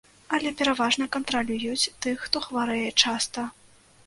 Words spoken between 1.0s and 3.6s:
кантралююць тых, хто хварэе часта.